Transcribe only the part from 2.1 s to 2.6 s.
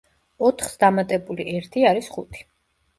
ხუთი.